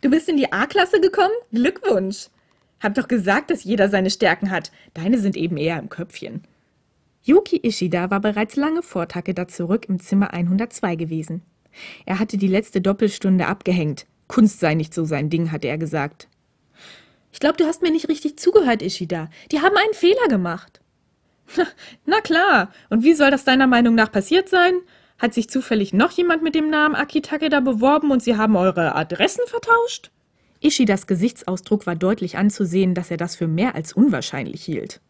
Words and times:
Du 0.00 0.08
bist 0.08 0.28
in 0.28 0.36
die 0.36 0.52
A-Klasse 0.52 1.00
gekommen? 1.00 1.34
Glückwunsch! 1.52 2.28
Hab 2.80 2.94
doch 2.94 3.08
gesagt, 3.08 3.50
dass 3.50 3.64
jeder 3.64 3.90
seine 3.90 4.10
Stärken 4.10 4.50
hat. 4.50 4.72
Deine 4.94 5.18
sind 5.18 5.36
eben 5.36 5.58
eher 5.58 5.78
im 5.78 5.90
Köpfchen. 5.90 6.42
Yuki 7.22 7.60
Ishida 7.62 8.10
war 8.10 8.20
bereits 8.20 8.56
lange 8.56 8.82
vor 8.82 9.06
Takeda 9.06 9.46
zurück 9.46 9.86
im 9.88 10.00
Zimmer 10.00 10.32
102 10.32 10.96
gewesen. 10.96 11.42
Er 12.06 12.18
hatte 12.18 12.38
die 12.38 12.48
letzte 12.48 12.80
Doppelstunde 12.80 13.46
abgehängt. 13.46 14.06
Kunst 14.26 14.60
sei 14.60 14.74
nicht 14.74 14.94
so 14.94 15.04
sein 15.04 15.28
Ding, 15.28 15.52
hatte 15.52 15.68
er 15.68 15.76
gesagt. 15.76 16.28
Ich 17.32 17.40
glaube, 17.40 17.58
du 17.58 17.66
hast 17.66 17.82
mir 17.82 17.90
nicht 17.90 18.08
richtig 18.08 18.38
zugehört, 18.38 18.80
Ishida. 18.80 19.28
Die 19.52 19.60
haben 19.60 19.76
einen 19.76 19.94
Fehler 19.94 20.28
gemacht. 20.28 20.80
Na 22.06 22.20
klar. 22.20 22.72
Und 22.88 23.04
wie 23.04 23.14
soll 23.14 23.30
das 23.30 23.44
deiner 23.44 23.66
Meinung 23.66 23.94
nach 23.94 24.10
passiert 24.10 24.48
sein? 24.48 24.74
Hat 25.20 25.34
sich 25.34 25.50
zufällig 25.50 25.92
noch 25.92 26.10
jemand 26.12 26.42
mit 26.42 26.54
dem 26.54 26.70
Namen 26.70 26.94
Aki 26.94 27.20
Takeda 27.20 27.60
beworben 27.60 28.10
und 28.10 28.22
sie 28.22 28.38
haben 28.38 28.56
eure 28.56 28.94
Adressen 28.94 29.44
vertauscht? 29.46 30.10
Ishidas 30.60 31.06
Gesichtsausdruck 31.06 31.86
war 31.86 31.94
deutlich 31.94 32.38
anzusehen, 32.38 32.94
dass 32.94 33.10
er 33.10 33.18
das 33.18 33.36
für 33.36 33.46
mehr 33.46 33.74
als 33.74 33.92
unwahrscheinlich 33.92 34.64
hielt. 34.64 35.02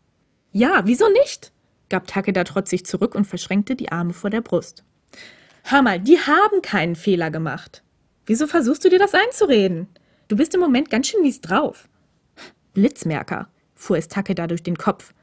Ja, 0.50 0.82
wieso 0.84 1.08
nicht? 1.08 1.52
gab 1.88 2.08
Takeda 2.08 2.42
trotzig 2.42 2.84
zurück 2.86 3.14
und 3.14 3.24
verschränkte 3.24 3.76
die 3.76 3.92
Arme 3.92 4.12
vor 4.12 4.30
der 4.30 4.40
Brust. 4.40 4.84
Hör 5.62 5.82
mal, 5.82 6.00
die 6.00 6.18
haben 6.18 6.60
keinen 6.60 6.96
Fehler 6.96 7.30
gemacht. 7.30 7.84
Wieso 8.26 8.48
versuchst 8.48 8.84
du 8.84 8.88
dir 8.88 8.98
das 8.98 9.14
einzureden? 9.14 9.88
Du 10.26 10.36
bist 10.36 10.54
im 10.54 10.60
Moment 10.60 10.90
ganz 10.90 11.06
schön 11.06 11.22
mies 11.22 11.40
drauf. 11.40 11.88
Blitzmerker, 12.74 13.48
fuhr 13.76 13.96
es 13.96 14.08
Takeda 14.08 14.48
durch 14.48 14.62
den 14.64 14.76
Kopf. 14.76 15.14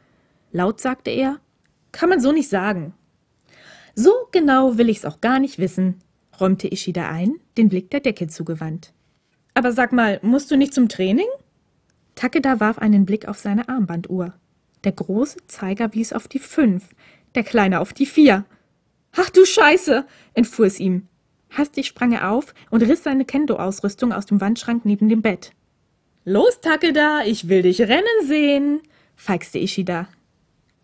Laut 0.53 0.79
sagte 0.79 1.11
er, 1.11 1.39
kann 1.91 2.09
man 2.09 2.21
so 2.21 2.31
nicht 2.31 2.49
sagen. 2.49 2.93
So 3.99 4.11
genau 4.31 4.77
will 4.77 4.89
ich's 4.89 5.05
auch 5.05 5.21
gar 5.21 5.39
nicht 5.39 5.57
wissen, 5.57 5.95
räumte 6.39 6.71
Ishida 6.71 7.09
ein, 7.09 7.39
den 7.57 7.67
Blick 7.67 7.89
der 7.89 7.99
Decke 7.99 8.27
zugewandt. 8.27 8.93
Aber 9.55 9.71
sag 9.71 9.91
mal, 9.91 10.19
musst 10.21 10.51
du 10.51 10.55
nicht 10.55 10.75
zum 10.75 10.87
Training? 10.87 11.25
Takeda 12.13 12.59
warf 12.59 12.77
einen 12.77 13.07
Blick 13.07 13.27
auf 13.27 13.39
seine 13.39 13.69
Armbanduhr. 13.69 14.35
Der 14.83 14.91
große 14.91 15.39
Zeiger 15.47 15.95
wies 15.95 16.13
auf 16.13 16.27
die 16.27 16.37
fünf, 16.37 16.89
der 17.33 17.41
kleine 17.43 17.79
auf 17.79 17.91
die 17.91 18.05
vier. 18.05 18.45
Ach 19.15 19.31
du 19.31 19.45
Scheiße, 19.45 20.05
entfuhr 20.35 20.67
es 20.67 20.79
ihm. 20.79 21.07
Hastig 21.49 21.87
sprang 21.87 22.11
er 22.11 22.29
auf 22.29 22.53
und 22.69 22.83
riss 22.83 23.01
seine 23.01 23.25
Kendo-Ausrüstung 23.25 24.13
aus 24.13 24.27
dem 24.27 24.39
Wandschrank 24.39 24.85
neben 24.85 25.09
dem 25.09 25.23
Bett. 25.23 25.53
Los, 26.23 26.61
Takeda, 26.61 27.21
ich 27.25 27.49
will 27.49 27.63
dich 27.63 27.81
rennen 27.81 28.27
sehen, 28.27 28.81
feixte 29.15 29.57
Ishida. 29.57 30.07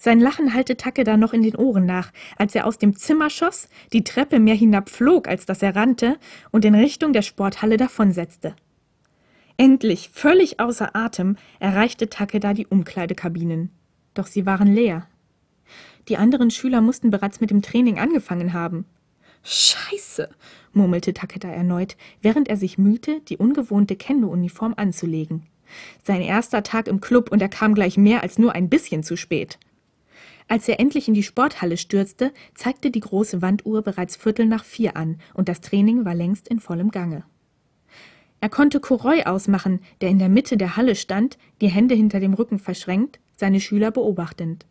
Sein 0.04 0.20
Lachen 0.20 0.54
hallte 0.54 0.76
Takeda 0.76 1.16
noch 1.16 1.32
in 1.32 1.44
den 1.44 1.56
Ohren 1.56 1.86
nach, 1.86 2.12
als 2.36 2.54
er 2.56 2.68
aus 2.68 2.78
dem 2.78 2.94
Zimmer 2.94 3.30
schoss, 3.30 3.70
die 3.94 4.04
Treppe 4.04 4.38
mehr 4.38 4.54
hinabflog, 4.54 5.30
als 5.30 5.46
dass 5.46 5.62
er 5.62 5.78
rannte 5.78 6.18
und 6.52 6.66
in 6.66 6.76
Richtung 6.76 7.14
der 7.14 7.22
Sporthalle 7.22 7.78
davonsetzte. 7.78 8.54
Endlich, 9.56 10.09
völlig 10.09 10.59
außer 10.59 10.94
Atem, 10.94 11.38
erreichte 11.62 12.09
Takeda 12.09 12.54
die 12.54 12.68
Umkleidekabinen. 12.68 13.70
Doch 14.14 14.28
sie 14.28 14.46
waren 14.46 14.68
leer. 14.68 15.08
Die 16.09 16.18
anderen 16.18 16.52
Schüler 16.52 16.81
mussten 16.81 17.09
bereits 17.09 17.40
mit 17.40 17.50
dem 17.50 17.62
Training 17.62 17.98
angefangen 17.98 18.52
haben. 18.52 18.84
Scheiße, 19.44 20.28
murmelte 20.74 21.14
Takeda 21.14 21.48
erneut, 21.48 21.96
während 22.22 22.50
er 22.50 22.58
sich 22.58 22.78
mühte, 22.78 23.22
die 23.22 23.38
ungewohnte 23.38 23.96
Kendo-Uniform 23.96 24.74
anzulegen. 24.76 25.44
Sein 26.04 26.20
erster 26.20 26.62
Tag 26.62 26.90
im 26.90 27.00
Club 27.00 27.31
und 27.31 27.42
er 27.42 27.48
kam 27.48 27.74
gleich 27.74 27.96
mehr 27.96 28.22
als 28.22 28.38
nur 28.38 28.52
ein 28.52 28.68
bisschen 28.68 29.02
zu 29.04 29.16
spät. 29.16 29.59
Als 30.54 30.68
er 30.68 30.80
endlich 30.80 31.08
in 31.08 31.16
die 31.16 31.23
Sporthalle 31.23 31.78
stürzte, 31.78 32.32
zeigte 32.54 32.92
die 32.92 33.00
große 33.00 33.42
Wanduhr 33.42 33.82
bereits 33.82 34.16
Viertel 34.16 34.46
nach 34.46 34.64
vier 34.64 34.96
an 34.96 35.18
und 35.34 35.50
das 35.50 35.62
Training 35.62 36.06
war 36.06 36.14
längst 36.14 36.48
in 36.48 36.59
vollem 36.59 36.92
Gange. 36.92 37.23
Er 38.40 38.50
konnte 38.50 38.80
Kuroi 38.80 39.24
ausmachen, 39.24 39.80
der 40.00 40.09
in 40.09 40.20
der 40.20 40.30
Mitte 40.30 40.56
der 40.56 40.78
Halle 40.78 40.94
stand, 40.94 41.40
die 41.59 41.70
Hände 41.70 41.96
hinter 41.96 42.20
dem 42.20 42.36
Rücken 42.36 42.59
verschränkt, 42.59 43.20
seine 43.36 43.59
Schüler 43.59 43.90
beobachtend. 43.90 44.68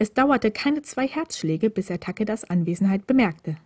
Es 0.00 0.14
dauerte 0.14 0.50
keine 0.50 0.82
zwei 0.82 1.06
Herzschläge, 1.06 1.70
bis 1.70 1.90
er 1.90 2.00
Takedas 2.00 2.50
Anwesenheit 2.50 3.06
bemerkte. 3.06 3.56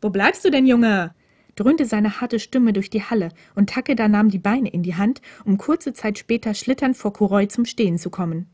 Wo 0.00 0.10
bleibst 0.10 0.44
du 0.44 0.50
denn, 0.52 0.64
Junge? 0.64 1.12
dröhnte 1.56 1.86
seine 1.86 2.20
harte 2.20 2.38
Stimme 2.38 2.72
durch 2.72 2.88
die 2.88 3.02
Halle, 3.02 3.30
und 3.56 3.70
Takeda 3.70 4.06
nahm 4.06 4.28
die 4.28 4.38
Beine 4.38 4.68
in 4.68 4.84
die 4.84 4.94
Hand, 4.94 5.22
um 5.44 5.58
kurze 5.58 5.92
Zeit 5.92 6.20
später 6.20 6.54
schlitternd 6.54 6.96
vor 6.96 7.12
Kuroi 7.12 7.48
zum 7.48 7.64
Stehen 7.64 7.98
zu 7.98 8.10
kommen. 8.10 8.46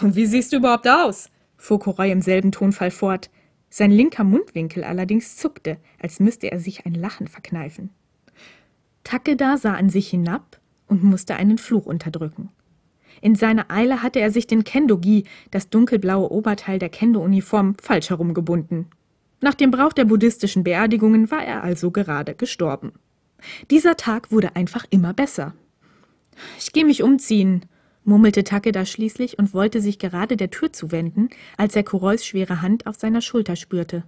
Und 0.00 0.16
wie 0.16 0.26
siehst 0.26 0.52
du 0.52 0.56
überhaupt 0.56 0.88
aus? 0.88 1.28
fuhr 1.56 1.78
Kuroi 1.78 2.10
im 2.10 2.22
selben 2.22 2.50
Tonfall 2.50 2.90
fort. 2.90 3.30
Sein 3.70 3.90
linker 3.90 4.24
Mundwinkel 4.24 4.84
allerdings 4.84 5.36
zuckte, 5.36 5.78
als 6.00 6.20
müsste 6.20 6.50
er 6.50 6.58
sich 6.58 6.84
ein 6.84 6.94
Lachen 6.94 7.28
verkneifen. 7.28 7.90
Takeda 9.04 9.56
sah 9.56 9.74
an 9.74 9.88
sich 9.88 10.08
hinab 10.08 10.60
und 10.88 11.04
musste 11.04 11.36
einen 11.36 11.58
Fluch 11.58 11.86
unterdrücken. 11.86 12.50
In 13.20 13.34
seiner 13.34 13.70
Eile 13.70 14.02
hatte 14.02 14.20
er 14.20 14.30
sich 14.30 14.46
den 14.46 14.64
Kendo-Gi, 14.64 15.24
das 15.50 15.70
dunkelblaue 15.70 16.30
Oberteil 16.30 16.78
der 16.78 16.88
Kendo-Uniform, 16.88 17.76
falsch 17.80 18.10
herumgebunden. 18.10 18.86
Nach 19.40 19.54
dem 19.54 19.70
Brauch 19.70 19.92
der 19.92 20.04
buddhistischen 20.04 20.64
Beerdigungen 20.64 21.30
war 21.30 21.44
er 21.44 21.62
also 21.62 21.90
gerade 21.90 22.34
gestorben. 22.34 22.92
Dieser 23.70 23.96
Tag 23.96 24.30
wurde 24.30 24.56
einfach 24.56 24.86
immer 24.90 25.14
besser. 25.14 25.54
Ich 26.58 26.72
gehe 26.72 26.84
mich 26.84 27.02
umziehen, 27.02 27.66
murmelte 28.04 28.44
Takeda 28.44 28.84
schließlich 28.84 29.38
und 29.38 29.54
wollte 29.54 29.80
sich 29.80 29.98
gerade 29.98 30.36
der 30.36 30.50
Tür 30.50 30.72
zuwenden, 30.72 31.30
als 31.56 31.76
er 31.76 31.84
Kurois 31.84 32.18
schwere 32.18 32.62
Hand 32.62 32.86
auf 32.86 32.96
seiner 32.96 33.20
Schulter 33.20 33.56
spürte. 33.56 34.04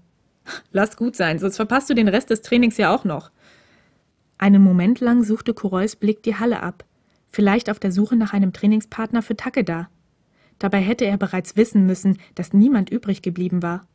Lass 0.73 0.97
gut 0.97 1.17
sein, 1.17 1.39
sonst 1.39 1.57
verpasst 1.57 1.91
du 1.91 1.95
den 1.95 2.09
Rest 2.09 2.31
des 2.31 2.43
Trainings 2.43 2.77
ja 2.77 2.95
auch 2.95 3.05
noch. 3.05 3.31
Einen 4.37 4.63
Moment 4.63 5.01
lang 5.01 5.23
suchte 5.23 5.55
Kurois 5.55 5.97
Blick 5.99 6.23
die 6.23 6.37
Halle 6.37 6.63
ab, 6.63 6.85
vielleicht 7.31 7.71
auf 7.71 7.79
der 7.79 7.93
Suche 7.93 8.17
nach 8.17 8.33
einem 8.33 8.53
Trainingspartner 8.53 9.23
für 9.23 9.37
Takeda. 9.37 9.89
Dabei 10.59 10.81
hätte 10.81 11.05
er 11.07 11.17
bereits 11.17 11.57
wissen 11.57 11.87
müssen, 11.87 12.19
dass 12.35 12.53
niemand 12.53 12.91
übrig 12.91 13.23
geblieben 13.23 13.63
war. 13.63 13.87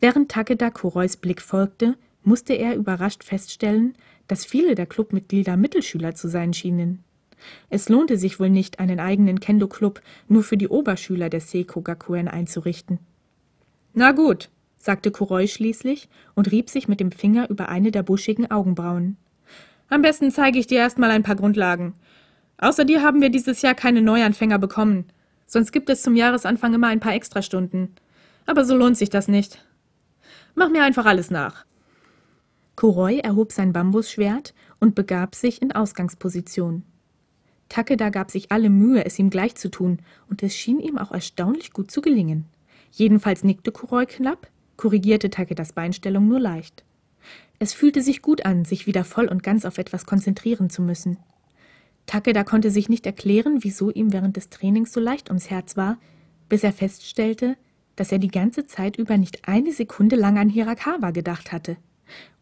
Während 0.00 0.30
Takeda 0.30 0.70
Kurois 0.70 1.16
Blick 1.20 1.42
folgte, 1.42 1.96
musste 2.22 2.54
er 2.54 2.76
überrascht 2.76 3.24
feststellen, 3.24 3.94
dass 4.28 4.44
viele 4.44 4.74
der 4.74 4.86
Clubmitglieder 4.86 5.56
Mittelschüler 5.56 6.14
zu 6.14 6.28
sein 6.28 6.52
schienen. 6.52 7.02
Es 7.70 7.88
lohnte 7.88 8.18
sich 8.18 8.40
wohl 8.40 8.50
nicht, 8.50 8.80
einen 8.80 9.00
eigenen 9.00 9.40
Kendo-Club 9.40 10.00
nur 10.28 10.42
für 10.42 10.56
die 10.56 10.68
Oberschüler 10.68 11.28
der 11.28 11.40
Seiko 11.40 11.82
Gakuen 11.82 12.28
einzurichten. 12.28 12.98
Na 13.94 14.12
gut, 14.12 14.50
sagte 14.76 15.10
Kuroi 15.10 15.46
schließlich 15.46 16.08
und 16.34 16.50
rieb 16.50 16.70
sich 16.70 16.88
mit 16.88 17.00
dem 17.00 17.10
Finger 17.10 17.50
über 17.50 17.68
eine 17.68 17.90
der 17.90 18.02
buschigen 18.02 18.50
Augenbrauen. 18.50 19.16
Am 19.88 20.02
besten 20.02 20.30
zeige 20.30 20.58
ich 20.58 20.66
dir 20.66 20.78
erstmal 20.78 21.10
ein 21.10 21.22
paar 21.22 21.36
Grundlagen. 21.36 21.94
Außer 22.58 22.84
dir 22.84 23.02
haben 23.02 23.20
wir 23.20 23.30
dieses 23.30 23.62
Jahr 23.62 23.74
keine 23.74 24.02
Neuanfänger 24.02 24.58
bekommen. 24.58 25.06
Sonst 25.46 25.72
gibt 25.72 25.88
es 25.88 26.02
zum 26.02 26.14
Jahresanfang 26.14 26.74
immer 26.74 26.88
ein 26.88 27.00
paar 27.00 27.14
Extrastunden. 27.14 27.94
Aber 28.46 28.64
so 28.64 28.76
lohnt 28.76 28.96
sich 28.96 29.10
das 29.10 29.28
nicht. 29.28 29.64
Mach 30.54 30.68
mir 30.68 30.82
einfach 30.82 31.06
alles 31.06 31.30
nach. 31.30 31.64
Kuroi 32.76 33.18
erhob 33.18 33.52
sein 33.52 33.72
Bambusschwert 33.72 34.54
und 34.78 34.94
begab 34.94 35.34
sich 35.34 35.62
in 35.62 35.72
Ausgangsposition. 35.72 36.84
Takeda 37.68 38.08
gab 38.08 38.30
sich 38.30 38.50
alle 38.50 38.70
Mühe, 38.70 39.04
es 39.04 39.18
ihm 39.18 39.30
gleich 39.30 39.54
zu 39.54 39.70
tun, 39.70 39.98
und 40.28 40.42
es 40.42 40.56
schien 40.56 40.80
ihm 40.80 40.98
auch 40.98 41.12
erstaunlich 41.12 41.72
gut 41.72 41.90
zu 41.90 42.00
gelingen. 42.00 42.46
Jedenfalls 42.90 43.44
nickte 43.44 43.72
Kuroi 43.72 44.06
knapp, 44.06 44.48
korrigierte 44.76 45.30
Takedas 45.30 45.72
Beinstellung 45.72 46.28
nur 46.28 46.40
leicht. 46.40 46.84
Es 47.58 47.74
fühlte 47.74 48.02
sich 48.02 48.22
gut 48.22 48.46
an, 48.46 48.64
sich 48.64 48.86
wieder 48.86 49.04
voll 49.04 49.26
und 49.26 49.42
ganz 49.42 49.64
auf 49.64 49.78
etwas 49.78 50.06
konzentrieren 50.06 50.70
zu 50.70 50.80
müssen. 50.80 51.18
Takeda 52.06 52.44
konnte 52.44 52.70
sich 52.70 52.88
nicht 52.88 53.04
erklären, 53.04 53.58
wieso 53.60 53.90
ihm 53.90 54.12
während 54.12 54.36
des 54.36 54.48
Trainings 54.48 54.92
so 54.92 55.00
leicht 55.00 55.28
ums 55.28 55.50
Herz 55.50 55.76
war, 55.76 55.98
bis 56.48 56.64
er 56.64 56.72
feststellte, 56.72 57.56
dass 57.96 58.12
er 58.12 58.18
die 58.18 58.30
ganze 58.30 58.64
Zeit 58.64 58.96
über 58.96 59.18
nicht 59.18 59.46
eine 59.46 59.72
Sekunde 59.72 60.16
lang 60.16 60.38
an 60.38 60.48
Hirakawa 60.48 61.10
gedacht 61.10 61.52
hatte. 61.52 61.76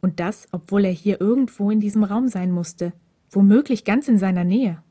Und 0.01 0.21
das, 0.21 0.47
obwohl 0.53 0.85
er 0.85 0.93
hier 0.93 1.21
irgendwo 1.21 1.71
in 1.71 1.81
diesem 1.81 2.05
Raum 2.05 2.29
sein 2.29 2.53
musste, 2.53 2.93
womöglich 3.31 3.85
ganz 3.85 4.07
in 4.07 4.19
seiner 4.19 4.45
Nähe. 4.45 4.83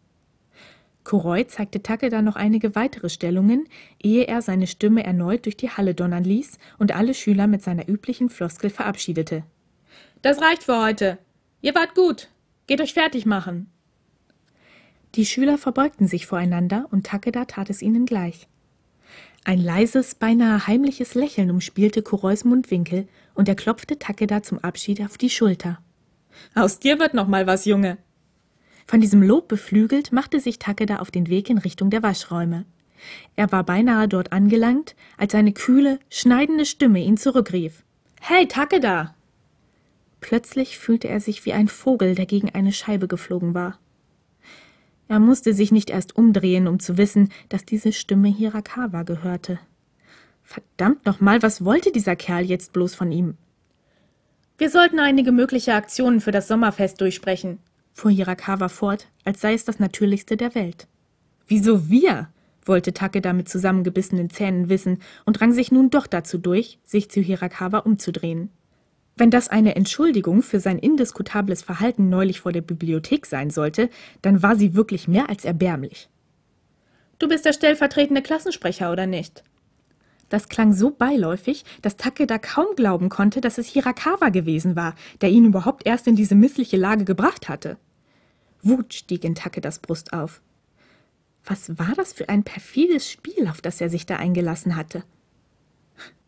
Kuroi 1.05 1.47
zeigte 1.47 1.81
Takeda 1.81 2.21
noch 2.21 2.35
einige 2.35 2.75
weitere 2.75 3.09
Stellungen, 3.09 3.69
ehe 4.03 4.27
er 4.27 4.41
seine 4.41 4.67
Stimme 4.67 5.05
erneut 5.05 5.45
durch 5.45 5.55
die 5.55 5.69
Halle 5.69 5.93
donnern 5.93 6.25
ließ 6.25 6.57
und 6.79 6.93
alle 6.93 7.13
Schüler 7.13 7.47
mit 7.47 7.61
seiner 7.61 7.87
üblichen 7.87 8.29
Floskel 8.29 8.69
verabschiedete. 8.69 9.43
Das 10.21 10.41
reicht 10.41 10.63
für 10.63 10.81
heute. 10.81 11.19
Ihr 11.61 11.75
wart 11.75 11.95
gut. 11.95 12.29
Geht 12.67 12.81
euch 12.81 12.93
fertig 12.93 13.25
machen. 13.25 13.67
Die 15.13 15.25
Schüler 15.25 15.57
verbeugten 15.57 16.07
sich 16.07 16.25
voreinander 16.25 16.87
und 16.91 17.05
Takeda 17.05 17.45
tat 17.45 17.69
es 17.69 17.81
ihnen 17.81 18.05
gleich. 18.05 18.47
Ein 19.45 19.59
leises, 19.59 20.15
beinahe 20.15 20.65
heimliches 20.65 21.13
Lächeln 21.13 21.51
umspielte 21.51 22.01
Kurois 22.01 22.43
Mundwinkel 22.43 23.07
und 23.35 23.47
er 23.47 23.55
klopfte 23.55 23.99
Takeda 23.99 24.41
zum 24.41 24.57
Abschied 24.57 25.01
auf 25.01 25.19
die 25.19 25.29
Schulter. 25.29 25.79
Aus 26.55 26.79
dir 26.79 26.97
wird 26.97 27.13
noch 27.13 27.27
mal 27.27 27.45
was, 27.45 27.65
Junge. 27.65 27.99
Von 28.85 29.01
diesem 29.01 29.23
Lob 29.23 29.47
beflügelt, 29.47 30.11
machte 30.11 30.39
sich 30.39 30.59
Takeda 30.59 30.97
auf 30.97 31.11
den 31.11 31.27
Weg 31.27 31.49
in 31.49 31.57
Richtung 31.57 31.89
der 31.89 32.03
Waschräume. 32.03 32.65
Er 33.35 33.51
war 33.51 33.63
beinahe 33.63 34.07
dort 34.07 34.31
angelangt, 34.31 34.95
als 35.17 35.35
eine 35.35 35.53
kühle, 35.53 35.99
schneidende 36.09 36.65
Stimme 36.65 36.99
ihn 36.99 37.17
zurückrief. 37.17 37.83
Hey, 38.21 38.47
Takeda! 38.47 39.15
Plötzlich 40.21 40.77
fühlte 40.77 41.07
er 41.07 41.19
sich 41.19 41.45
wie 41.45 41.53
ein 41.53 41.67
Vogel, 41.67 42.15
der 42.15 42.25
gegen 42.25 42.49
eine 42.49 42.71
Scheibe 42.71 43.07
geflogen 43.07 43.53
war. 43.53 43.77
Er 45.07 45.19
musste 45.19 45.53
sich 45.53 45.71
nicht 45.71 45.91
erst 45.91 46.15
umdrehen, 46.15 46.67
um 46.67 46.79
zu 46.79 46.97
wissen, 46.97 47.29
dass 47.49 47.65
diese 47.65 47.91
Stimme 47.91 48.27
Hirakawa 48.27 49.03
gehörte. 49.03 49.59
Verdammt 50.43 51.05
nochmal, 51.05 51.41
was 51.43 51.63
wollte 51.63 51.91
dieser 51.91 52.15
Kerl 52.15 52.43
jetzt 52.43 52.73
bloß 52.73 52.95
von 52.95 53.11
ihm? 53.11 53.35
Wir 54.57 54.69
sollten 54.69 54.99
einige 54.99 55.31
mögliche 55.31 55.73
Aktionen 55.73 56.21
für 56.21 56.31
das 56.31 56.47
Sommerfest 56.47 57.01
durchsprechen, 57.01 57.59
fuhr 57.95 58.11
Hirakawa 58.11 58.67
fort, 58.69 59.07
als 59.23 59.41
sei 59.41 59.53
es 59.53 59.65
das 59.65 59.79
Natürlichste 59.79 60.37
der 60.37 60.53
Welt. 60.53 60.87
Wieso 61.47 61.89
wir? 61.89 62.29
wollte 62.67 62.93
Takeda 62.93 63.31
mit 63.31 63.47
zusammengebissenen 63.47 64.31
Zähnen 64.31 64.69
wissen 64.69 64.99
und 65.23 65.39
rang 65.39 65.53
sich 65.53 65.71
nun 65.71 65.91
doch 65.91 66.07
dazu 66.07 66.39
durch, 66.39 66.79
sich 66.83 67.11
zu 67.11 67.21
Hirakawa 67.21 67.79
umzudrehen. 67.79 68.49
Wenn 69.15 69.29
das 69.29 69.49
eine 69.49 69.75
Entschuldigung 69.75 70.41
für 70.41 70.59
sein 70.59 70.79
indiskutables 70.79 71.61
Verhalten 71.61 72.09
neulich 72.09 72.41
vor 72.41 72.51
der 72.51 72.61
Bibliothek 72.61 73.27
sein 73.27 73.51
sollte, 73.51 73.89
dann 74.23 74.41
war 74.41 74.55
sie 74.55 74.73
wirklich 74.73 75.07
mehr 75.07 75.29
als 75.29 75.45
erbärmlich. 75.45 76.09
Du 77.19 77.27
bist 77.29 77.45
der 77.45 77.53
stellvertretende 77.53 78.23
Klassensprecher, 78.23 78.91
oder 78.91 79.05
nicht? 79.05 79.43
Das 80.29 80.49
klang 80.49 80.73
so 80.73 80.89
beiläufig, 80.89 81.63
dass 81.83 81.97
Takeda 81.97 82.39
kaum 82.39 82.75
glauben 82.75 83.09
konnte, 83.09 83.41
dass 83.41 83.59
es 83.59 83.67
Hirakawa 83.67 84.29
gewesen 84.29 84.75
war, 84.75 84.95
der 85.21 85.29
ihn 85.29 85.45
überhaupt 85.45 85.85
erst 85.85 86.07
in 86.07 86.15
diese 86.15 86.35
missliche 86.35 86.77
Lage 86.77 87.05
gebracht 87.05 87.47
hatte. 87.47 87.77
Wut 88.65 88.95
stieg 88.95 89.23
in 89.23 89.35
Takedas 89.35 89.79
Brust 89.79 90.11
auf. 90.11 90.41
Was 91.45 91.77
war 91.77 91.93
das 91.95 92.13
für 92.13 92.29
ein 92.29 92.43
perfides 92.43 93.09
Spiel, 93.09 93.47
auf 93.47 93.61
das 93.61 93.79
er 93.79 93.89
sich 93.89 94.07
da 94.07 94.15
eingelassen 94.15 94.75
hatte? 94.75 95.03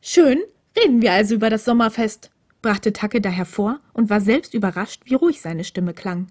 Schön, 0.01 0.39
reden 0.77 1.01
wir 1.01 1.13
also 1.13 1.33
über 1.33 1.49
das 1.49 1.65
Sommerfest, 1.65 2.29
brachte 2.61 2.93
Takeda 2.93 3.29
hervor 3.29 3.79
und 3.93 4.11
war 4.11 4.21
selbst 4.21 4.53
überrascht, 4.53 5.01
wie 5.05 5.15
ruhig 5.15 5.41
seine 5.41 5.63
Stimme 5.63 5.95
klang. 5.95 6.27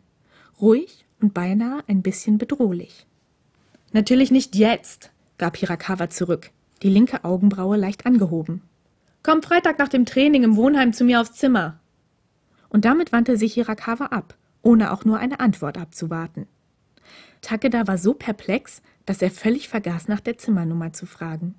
Ruhig 0.60 1.04
und 1.20 1.34
beinahe 1.34 1.82
ein 1.88 2.02
bisschen 2.02 2.38
bedrohlich. 2.38 3.06
Natürlich 3.92 4.30
nicht 4.30 4.54
jetzt, 4.54 5.10
gab 5.38 5.56
Hirakawa 5.56 6.08
zurück, 6.08 6.50
die 6.82 6.88
linke 6.88 7.24
Augenbraue 7.24 7.76
leicht 7.76 8.06
angehoben. 8.06 8.62
Komm 9.24 9.42
Freitag 9.42 9.80
nach 9.80 9.88
dem 9.88 10.06
Training 10.06 10.44
im 10.44 10.54
Wohnheim 10.54 10.92
zu 10.92 11.02
mir 11.02 11.20
aufs 11.20 11.32
Zimmer. 11.32 11.80
Und 12.68 12.84
damit 12.84 13.10
wandte 13.10 13.36
sich 13.36 13.54
Hirakawa 13.54 14.06
ab, 14.06 14.36
ohne 14.66 14.92
auch 14.92 15.04
nur 15.04 15.18
eine 15.18 15.38
Antwort 15.38 15.78
abzuwarten. 15.78 16.48
Takeda 17.40 17.86
war 17.86 17.98
so 17.98 18.14
perplex, 18.14 18.82
dass 19.04 19.22
er 19.22 19.30
völlig 19.30 19.68
vergaß, 19.68 20.08
nach 20.08 20.18
der 20.18 20.38
Zimmernummer 20.38 20.92
zu 20.92 21.06
fragen. 21.06 21.54